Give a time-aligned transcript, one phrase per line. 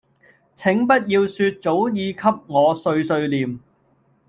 [0.55, 3.59] 請不要說早已給我碎碎唸